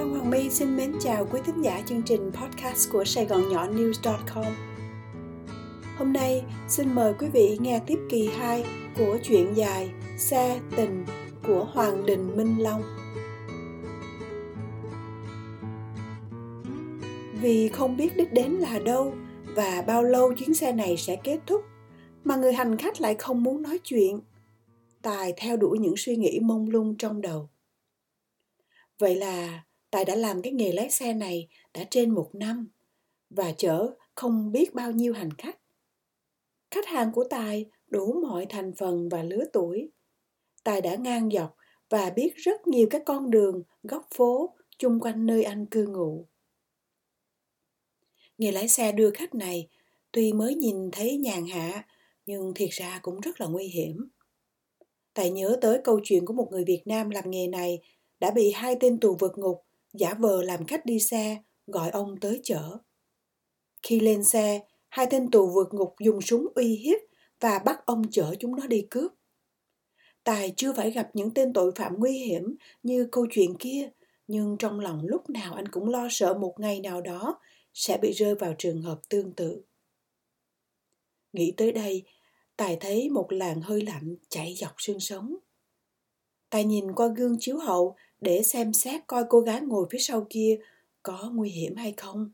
[0.00, 3.48] Phan Hoàng My xin mến chào quý thính giả chương trình podcast của Sài Gòn
[3.48, 4.44] Nhỏ News.com.
[5.98, 8.64] Hôm nay xin mời quý vị nghe tiếp kỳ 2
[8.98, 11.04] của chuyện dài Xe tình
[11.46, 12.82] của Hoàng Đình Minh Long.
[17.40, 21.38] Vì không biết đích đến là đâu và bao lâu chuyến xe này sẽ kết
[21.46, 21.64] thúc,
[22.24, 24.20] mà người hành khách lại không muốn nói chuyện.
[25.02, 27.48] Tài theo đuổi những suy nghĩ mông lung trong đầu.
[28.98, 32.68] Vậy là Tài đã làm cái nghề lái xe này đã trên một năm
[33.30, 35.58] và chở không biết bao nhiêu hành khách.
[36.70, 39.90] Khách hàng của Tài đủ mọi thành phần và lứa tuổi.
[40.64, 41.56] Tài đã ngang dọc
[41.88, 46.26] và biết rất nhiều các con đường, góc phố chung quanh nơi anh cư ngụ.
[48.38, 49.68] Nghề lái xe đưa khách này
[50.12, 51.86] tuy mới nhìn thấy nhàn hạ
[52.26, 54.08] nhưng thiệt ra cũng rất là nguy hiểm.
[55.14, 57.78] Tài nhớ tới câu chuyện của một người Việt Nam làm nghề này
[58.20, 62.20] đã bị hai tên tù vượt ngục giả vờ làm khách đi xe gọi ông
[62.20, 62.78] tới chở.
[63.82, 67.00] Khi lên xe, hai tên tù vượt ngục dùng súng uy hiếp
[67.40, 69.12] và bắt ông chở chúng nó đi cướp.
[70.24, 73.90] Tài chưa phải gặp những tên tội phạm nguy hiểm như câu chuyện kia,
[74.26, 77.40] nhưng trong lòng lúc nào anh cũng lo sợ một ngày nào đó
[77.74, 79.62] sẽ bị rơi vào trường hợp tương tự.
[81.32, 82.02] Nghĩ tới đây,
[82.56, 85.36] Tài thấy một làn hơi lạnh chạy dọc xương sống.
[86.50, 90.26] Tài nhìn qua gương chiếu hậu để xem xét coi cô gái ngồi phía sau
[90.30, 90.58] kia
[91.02, 92.30] có nguy hiểm hay không.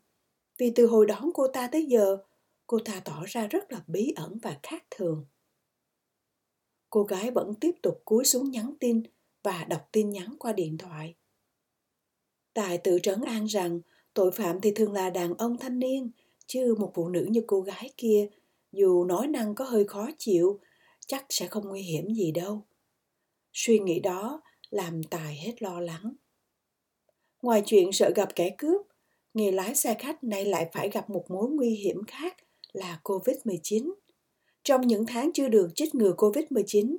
[0.58, 2.16] Vì từ hồi đón cô ta tới giờ,
[2.66, 5.26] cô ta tỏ ra rất là bí ẩn và khác thường.
[6.90, 9.02] Cô gái vẫn tiếp tục cúi xuống nhắn tin
[9.42, 11.14] và đọc tin nhắn qua điện thoại.
[12.54, 13.80] Tài tự trấn an rằng
[14.14, 16.10] tội phạm thì thường là đàn ông thanh niên,
[16.46, 18.28] chứ một phụ nữ như cô gái kia,
[18.72, 20.60] dù nói năng có hơi khó chịu,
[21.06, 22.66] chắc sẽ không nguy hiểm gì đâu.
[23.52, 26.12] Suy nghĩ đó làm Tài hết lo lắng.
[27.42, 28.82] Ngoài chuyện sợ gặp kẻ cướp,
[29.34, 32.36] nghề lái xe khách nay lại phải gặp một mối nguy hiểm khác
[32.72, 33.92] là COVID-19.
[34.64, 36.96] Trong những tháng chưa được chích ngừa COVID-19,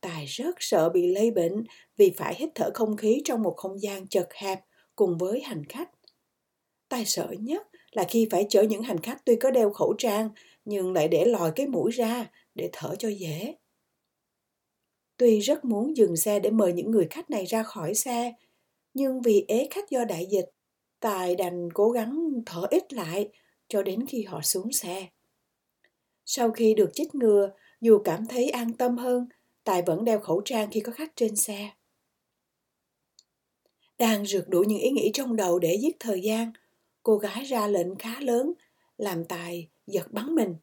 [0.00, 1.64] Tài rất sợ bị lây bệnh
[1.96, 4.60] vì phải hít thở không khí trong một không gian chật hẹp
[4.96, 5.90] cùng với hành khách.
[6.88, 10.30] Tài sợ nhất là khi phải chở những hành khách tuy có đeo khẩu trang
[10.64, 13.54] nhưng lại để lòi cái mũi ra để thở cho dễ.
[15.22, 18.32] Tuy rất muốn dừng xe để mời những người khách này ra khỏi xe,
[18.94, 20.44] nhưng vì ế khách do đại dịch,
[21.00, 23.28] Tài đành cố gắng thở ít lại
[23.68, 25.06] cho đến khi họ xuống xe.
[26.24, 27.50] Sau khi được chích ngừa,
[27.80, 29.28] dù cảm thấy an tâm hơn,
[29.64, 31.70] Tài vẫn đeo khẩu trang khi có khách trên xe.
[33.98, 36.52] Đang rượt đuổi những ý nghĩ trong đầu để giết thời gian,
[37.02, 38.52] cô gái ra lệnh khá lớn,
[38.96, 40.56] làm Tài giật bắn mình.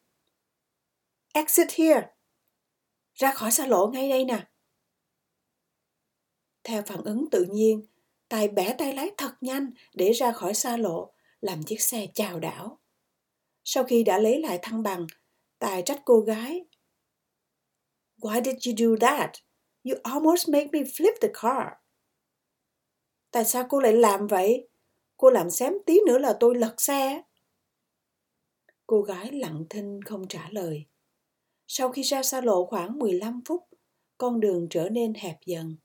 [1.34, 2.08] Exit here!
[3.14, 4.49] Ra khỏi xa lộ ngay đây nè!
[6.70, 7.86] Theo phản ứng tự nhiên,
[8.28, 12.40] Tài bẻ tay lái thật nhanh để ra khỏi xa lộ, làm chiếc xe chào
[12.40, 12.80] đảo.
[13.64, 15.08] Sau khi đã lấy lại thăng bằng,
[15.60, 16.66] Tài trách cô gái.
[18.22, 19.32] Why did you do that?
[19.84, 21.68] You almost made me flip the car.
[23.32, 24.70] Tại sao cô lại làm vậy?
[25.18, 27.22] Cô làm xém tí nữa là tôi lật xe.
[28.88, 30.86] Cô gái lặng thinh không trả lời.
[31.68, 33.64] Sau khi ra xa lộ khoảng 15 phút,
[34.18, 35.76] con đường trở nên hẹp dần.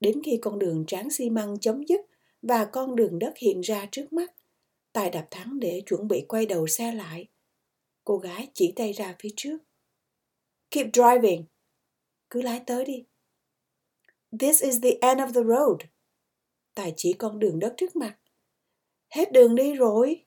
[0.00, 2.00] Đến khi con đường tráng xi măng chấm dứt
[2.42, 4.32] và con đường đất hiện ra trước mắt,
[4.92, 7.28] Tài đạp thắng để chuẩn bị quay đầu xe lại.
[8.04, 9.58] Cô gái chỉ tay ra phía trước.
[10.70, 11.44] Keep driving.
[12.30, 13.04] Cứ lái tới đi.
[14.40, 15.80] This is the end of the road.
[16.74, 18.18] Tài chỉ con đường đất trước mặt.
[19.08, 20.24] Hết đường đi rồi.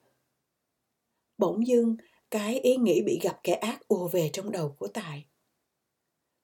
[1.38, 1.96] Bỗng dưng,
[2.30, 5.26] cái ý nghĩ bị gặp kẻ ác ùa về trong đầu của Tài.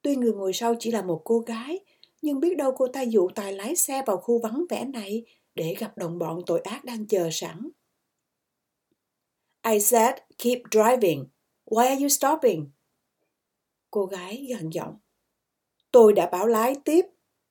[0.03, 1.81] Tuy người ngồi sau chỉ là một cô gái,
[2.23, 5.25] nhưng biết đâu cô ta dụ Tài lái xe vào khu vắng vẻ này
[5.55, 7.69] để gặp đồng bọn tội ác đang chờ sẵn.
[9.73, 11.27] I said, keep driving.
[11.65, 12.71] Why are you stopping?
[13.91, 14.99] Cô gái gần giọng.
[15.91, 17.07] Tôi đã bảo lái tiếp.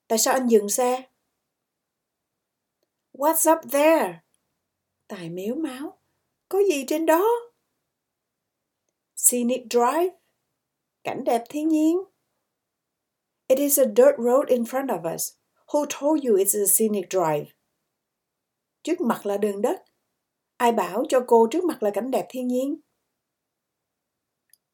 [0.08, 1.10] Tại sao anh dừng xe?
[3.14, 4.20] What's up there?
[5.08, 6.00] Tài miếu máu.
[6.50, 7.26] Có gì trên đó?
[9.16, 10.10] Scenic Drive.
[11.04, 11.98] Cảnh đẹp thiên nhiên.
[13.48, 15.38] It is a dirt road in front of us.
[15.72, 17.46] Who told you it's a scenic drive?
[18.84, 19.82] Trước mặt là đường đất.
[20.58, 22.80] Ai bảo cho cô trước mặt là cảnh đẹp thiên nhiên?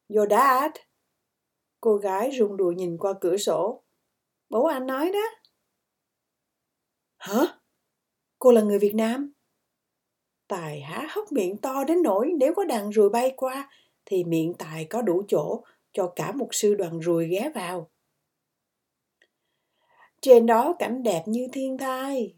[0.08, 0.70] Your dad.
[1.80, 3.84] Cô gái rung đùa nhìn qua cửa sổ.
[4.48, 5.28] Bố anh nói đó.
[7.16, 7.58] Hả?
[8.38, 9.32] Cô là người Việt Nam?
[10.48, 13.70] Tài há hốc miệng to đến nỗi nếu có đàn ruồi bay qua
[14.04, 17.90] thì miệng Tài có đủ chỗ cho cả một sư đoàn ruồi ghé vào.
[20.24, 22.34] Trên đó cảnh đẹp như thiên thai.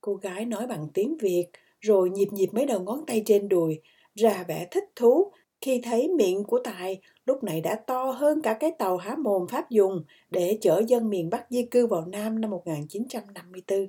[0.00, 1.46] Cô gái nói bằng tiếng Việt,
[1.80, 3.80] rồi nhịp nhịp mấy đầu ngón tay trên đùi,
[4.14, 8.56] ra vẻ thích thú khi thấy miệng của Tài lúc này đã to hơn cả
[8.60, 12.40] cái tàu há mồm Pháp dùng để chở dân miền Bắc di cư vào Nam
[12.40, 13.88] năm 1954.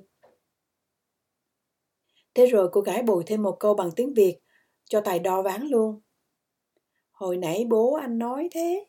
[2.34, 4.38] Thế rồi cô gái bồi thêm một câu bằng tiếng Việt,
[4.84, 6.00] cho Tài đo ván luôn.
[7.10, 8.86] Hồi nãy bố anh nói thế.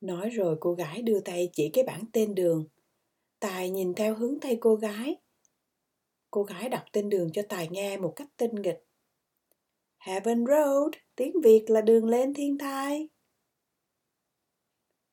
[0.00, 2.64] Nói rồi cô gái đưa tay chỉ cái bảng tên đường.
[3.40, 5.16] Tài nhìn theo hướng tay cô gái.
[6.30, 8.84] Cô gái đọc tên đường cho Tài nghe một cách tinh nghịch.
[9.98, 13.08] Heaven Road, tiếng Việt là đường lên thiên thai.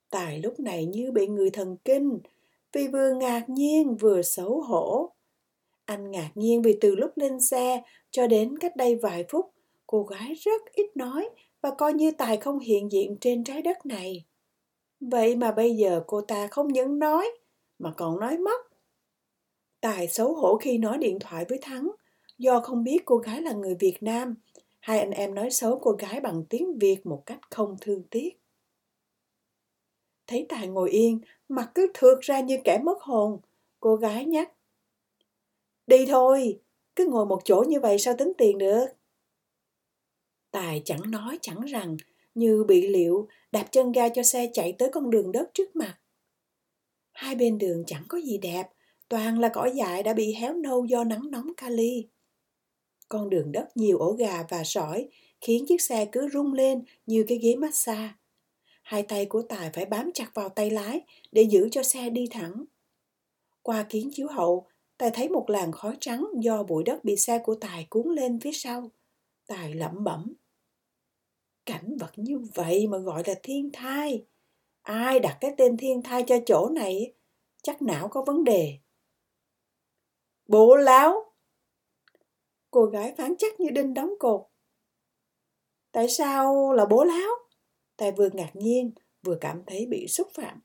[0.09, 2.19] Tài lúc này như bị người thần kinh,
[2.73, 5.15] vì vừa ngạc nhiên vừa xấu hổ.
[5.85, 9.45] Anh ngạc nhiên vì từ lúc lên xe cho đến cách đây vài phút,
[9.87, 11.29] cô gái rất ít nói
[11.61, 14.25] và coi như Tài không hiện diện trên trái đất này.
[15.09, 17.31] Vậy mà bây giờ cô ta không những nói,
[17.79, 18.61] mà còn nói mất.
[19.81, 21.91] Tài xấu hổ khi nói điện thoại với Thắng,
[22.37, 24.35] do không biết cô gái là người Việt Nam.
[24.79, 28.29] Hai anh em nói xấu cô gái bằng tiếng Việt một cách không thương tiếc.
[30.27, 31.19] Thấy Tài ngồi yên,
[31.49, 33.39] mặt cứ thượt ra như kẻ mất hồn.
[33.79, 34.51] Cô gái nhắc.
[35.87, 36.59] Đi thôi,
[36.95, 38.85] cứ ngồi một chỗ như vậy sao tính tiền được?
[40.51, 41.97] Tài chẳng nói chẳng rằng,
[42.35, 45.97] như bị liệu đạp chân ga cho xe chạy tới con đường đất trước mặt.
[47.11, 48.67] Hai bên đường chẳng có gì đẹp,
[49.09, 52.07] toàn là cỏ dại đã bị héo nâu do nắng nóng kali.
[53.09, 55.09] Con đường đất nhiều ổ gà và sỏi
[55.41, 58.09] khiến chiếc xe cứ rung lên như cái ghế massage.
[58.83, 61.01] Hai tay của Tài phải bám chặt vào tay lái
[61.31, 62.65] để giữ cho xe đi thẳng.
[63.61, 64.67] Qua kiến chiếu hậu,
[64.97, 68.39] Tài thấy một làn khói trắng do bụi đất bị xe của Tài cuốn lên
[68.39, 68.91] phía sau.
[69.47, 70.33] Tài lẩm bẩm.
[71.65, 74.25] Cảnh vật như vậy mà gọi là thiên thai.
[74.81, 77.13] Ai đặt cái tên thiên thai cho chỗ này?
[77.63, 78.77] Chắc não có vấn đề.
[80.47, 81.33] Bố láo!
[82.71, 84.41] Cô gái phán chắc như đinh đóng cột.
[85.91, 87.29] Tại sao là bố láo?
[87.97, 88.91] Tài vừa ngạc nhiên,
[89.23, 90.59] vừa cảm thấy bị xúc phạm.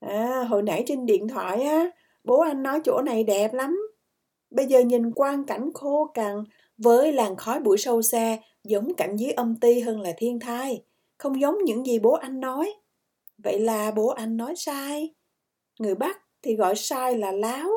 [0.00, 1.90] À, hồi nãy trên điện thoại á,
[2.24, 3.78] bố anh nói chỗ này đẹp lắm.
[4.50, 6.44] Bây giờ nhìn quang cảnh khô cằn
[6.78, 10.82] với làn khói bụi sâu xa giống cảnh dưới âm ti hơn là thiên thai,
[11.18, 12.74] không giống những gì bố anh nói.
[13.38, 15.14] Vậy là bố anh nói sai.
[15.78, 17.70] Người Bắc thì gọi sai là láo.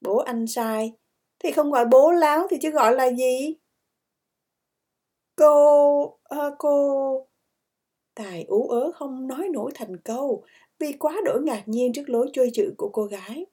[0.00, 0.92] Bố anh sai
[1.38, 3.54] thì không gọi bố láo thì chứ gọi là gì?
[5.36, 6.18] Cô...
[6.24, 7.26] À, cô...
[8.14, 10.44] Tài ú ớ không nói nổi thành câu
[10.78, 13.46] vì quá đổi ngạc nhiên trước lối chơi chữ của cô gái.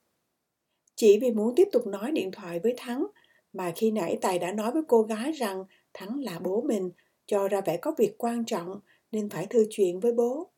[0.96, 3.06] Chỉ vì muốn tiếp tục nói điện thoại với Thắng
[3.54, 6.92] mà khi nãy Tài đã nói với cô gái rằng Thắng là bố mình,
[7.26, 8.80] cho ra vẻ có việc quan trọng
[9.12, 10.52] nên phải thư chuyện với bố.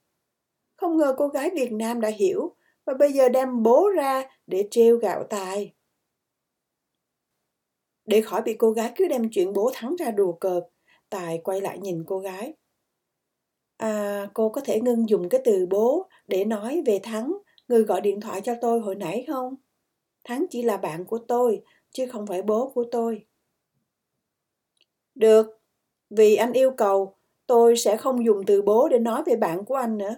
[0.76, 2.56] Không ngờ cô gái Việt Nam đã hiểu
[2.86, 5.74] và bây giờ đem bố ra để treo gạo Tài.
[8.06, 10.64] Để khỏi bị cô gái cứ đem chuyện bố Thắng ra đùa cợt,
[11.10, 12.54] Tài quay lại nhìn cô gái.
[13.78, 17.38] À, cô có thể ngưng dùng cái từ bố để nói về Thắng,
[17.68, 19.56] người gọi điện thoại cho tôi hồi nãy không?
[20.24, 21.62] Thắng chỉ là bạn của tôi,
[21.96, 23.26] chứ không phải bố của tôi.
[25.16, 25.62] Được,
[26.10, 27.16] vì anh yêu cầu,
[27.48, 30.16] tôi sẽ không dùng từ bố để nói về bạn của anh nữa.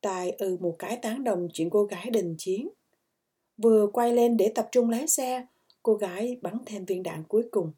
[0.00, 2.68] Tài ừ một cái tán đồng chuyện cô gái đình chiến.
[3.56, 5.46] Vừa quay lên để tập trung lái xe,
[5.82, 7.72] cô gái bắn thêm viên đạn cuối cùng.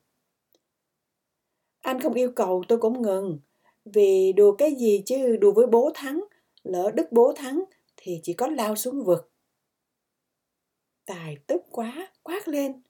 [1.80, 3.38] Anh không yêu cầu tôi cũng ngừng,
[3.84, 6.24] vì đùa cái gì chứ đùa với bố thắng,
[6.62, 7.64] lỡ đức bố thắng
[7.96, 9.31] thì chỉ có lao xuống vực.
[11.12, 12.82] Tài tức quá, quát lên.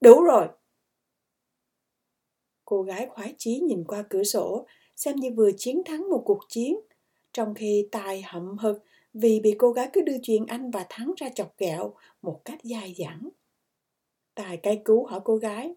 [0.00, 0.48] Đủ rồi!
[2.64, 6.38] Cô gái khoái chí nhìn qua cửa sổ, xem như vừa chiến thắng một cuộc
[6.48, 6.80] chiến,
[7.32, 8.76] trong khi Tài hậm hực
[9.14, 12.58] vì bị cô gái cứ đưa chuyện anh và Thắng ra chọc ghẹo một cách
[12.62, 13.28] dài dẳng.
[14.34, 15.74] Tài cay cứu hỏi cô gái.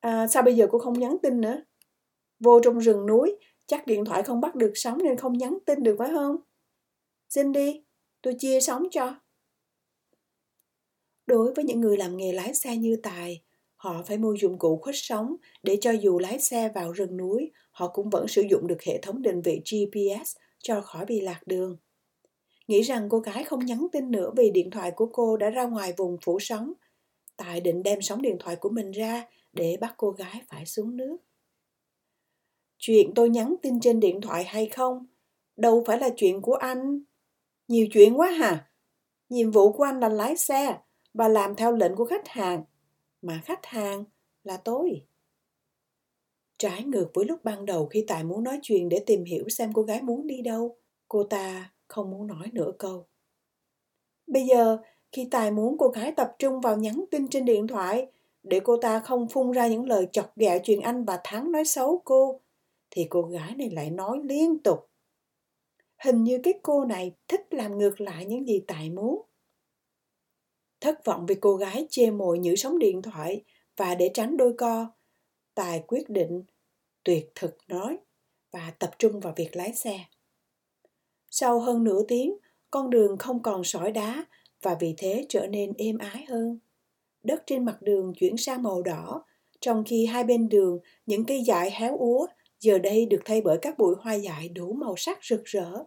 [0.00, 1.62] À, sao bây giờ cô không nhắn tin nữa?
[2.40, 5.82] Vô trong rừng núi, chắc điện thoại không bắt được sóng nên không nhắn tin
[5.82, 6.36] được phải không?
[7.28, 7.84] Xin đi,
[8.22, 9.21] tôi chia sóng cho.
[11.32, 13.42] Đối với những người làm nghề lái xe như Tài,
[13.76, 17.50] họ phải mua dụng cụ khuếch sóng để cho dù lái xe vào rừng núi,
[17.70, 21.40] họ cũng vẫn sử dụng được hệ thống định vị GPS cho khỏi bị lạc
[21.46, 21.76] đường.
[22.68, 25.64] Nghĩ rằng cô gái không nhắn tin nữa vì điện thoại của cô đã ra
[25.64, 26.72] ngoài vùng phủ sóng.
[27.36, 30.96] Tài định đem sóng điện thoại của mình ra để bắt cô gái phải xuống
[30.96, 31.16] nước.
[32.78, 35.06] Chuyện tôi nhắn tin trên điện thoại hay không,
[35.56, 37.02] đâu phải là chuyện của anh.
[37.68, 38.70] Nhiều chuyện quá hả?
[39.28, 40.78] Nhiệm vụ của anh là lái xe
[41.14, 42.64] và làm theo lệnh của khách hàng,
[43.22, 44.04] mà khách hàng
[44.44, 45.02] là tôi.
[46.58, 49.72] Trái ngược với lúc ban đầu khi Tài muốn nói chuyện để tìm hiểu xem
[49.72, 50.76] cô gái muốn đi đâu,
[51.08, 53.06] cô ta không muốn nói nửa câu.
[54.26, 54.78] Bây giờ,
[55.12, 58.06] khi Tài muốn cô gái tập trung vào nhắn tin trên điện thoại,
[58.42, 61.64] để cô ta không phun ra những lời chọc ghẹo chuyện anh và Thắng nói
[61.64, 62.40] xấu cô,
[62.90, 64.88] thì cô gái này lại nói liên tục.
[65.98, 69.22] Hình như cái cô này thích làm ngược lại những gì Tài muốn.
[70.82, 73.44] Thất vọng vì cô gái chê mồi nhử sóng điện thoại
[73.76, 74.86] và để tránh đôi co,
[75.54, 76.44] Tài quyết định
[77.04, 77.98] tuyệt thực nói
[78.52, 80.04] và tập trung vào việc lái xe.
[81.30, 82.36] Sau hơn nửa tiếng,
[82.70, 84.24] con đường không còn sỏi đá
[84.62, 86.58] và vì thế trở nên êm ái hơn.
[87.22, 89.24] Đất trên mặt đường chuyển sang màu đỏ,
[89.60, 92.26] trong khi hai bên đường những cây dại héo úa
[92.60, 95.84] giờ đây được thay bởi các bụi hoa dại đủ màu sắc rực rỡ.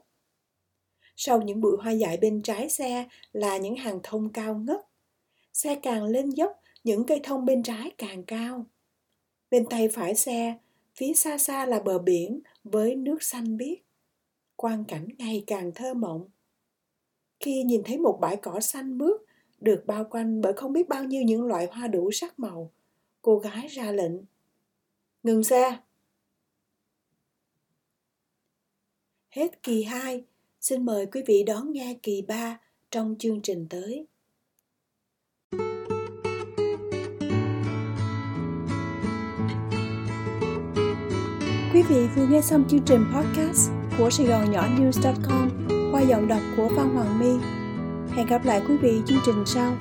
[1.16, 4.80] Sau những bụi hoa dại bên trái xe là những hàng thông cao ngất.
[5.54, 8.66] Xe càng lên dốc, những cây thông bên trái càng cao.
[9.52, 10.58] Bên tay phải xe,
[10.96, 13.78] phía xa xa là bờ biển với nước xanh biếc.
[14.56, 16.30] Quang cảnh ngày càng thơ mộng.
[17.40, 19.22] Khi nhìn thấy một bãi cỏ xanh mướt
[19.60, 22.72] được bao quanh bởi không biết bao nhiêu những loại hoa đủ sắc màu,
[23.22, 24.14] cô gái ra lệnh.
[25.24, 25.80] Ngừng xe!
[29.30, 30.26] Hết kỳ 2,
[30.70, 32.60] xin mời quý vị đón nghe kỳ 3
[32.92, 34.08] trong chương trình tới.
[41.74, 45.50] Quý vị vừa nghe xong chương trình podcast của Sài Gòn Nhỏ News.com
[45.92, 47.32] qua giọng đọc của Phan Hoàng My.
[48.16, 49.78] Hẹn gặp lại quý vị chương trình sau.